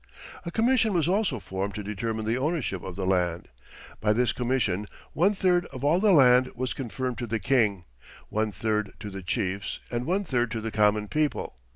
A 0.47 0.49
commission 0.49 0.93
was 0.93 1.07
also 1.07 1.39
formed 1.39 1.75
to 1.75 1.83
determine 1.83 2.25
the 2.25 2.35
ownership 2.35 2.81
of 2.81 2.95
the 2.95 3.05
land. 3.05 3.49
By 3.99 4.13
this 4.13 4.33
commission 4.33 4.87
one 5.13 5.35
third 5.35 5.67
of 5.67 5.83
all 5.83 5.99
the 5.99 6.11
land 6.11 6.51
was 6.55 6.73
confirmed 6.73 7.19
to 7.19 7.27
the 7.27 7.37
King, 7.37 7.85
one 8.29 8.51
third 8.51 8.93
to 8.99 9.11
the 9.11 9.21
chiefs, 9.21 9.77
and 9.91 10.07
one 10.07 10.23
third 10.23 10.49
to 10.53 10.59
the 10.59 10.71
common 10.71 11.07
people. 11.07 11.53